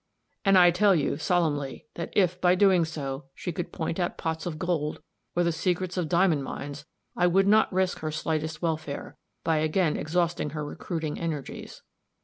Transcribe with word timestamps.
And 0.43 0.57
I 0.57 0.71
tell 0.71 0.95
you, 0.95 1.17
solemnly, 1.17 1.85
that 1.93 2.09
if, 2.13 2.41
by 2.41 2.53
so 2.55 2.57
doing, 2.57 3.21
she 3.35 3.51
could 3.51 3.71
point 3.71 3.99
out 3.99 4.17
pots 4.17 4.47
of 4.47 4.57
gold, 4.57 4.99
or 5.35 5.43
the 5.43 5.51
secrets 5.51 5.95
of 5.95 6.09
diamond 6.09 6.43
mines, 6.43 6.87
I 7.15 7.27
would 7.27 7.45
not 7.45 7.71
risk 7.71 7.99
her 7.99 8.09
slightest 8.09 8.63
welfare, 8.63 9.15
by 9.43 9.57
again 9.57 9.97
exhausting 9.97 10.49
her 10.49 10.65
recruiting 10.65 11.19
energies. 11.19 11.83